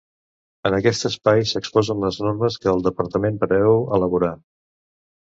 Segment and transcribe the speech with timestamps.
[0.67, 4.33] En aquest espai s'exposen les normes que el Departament preveu elaborar.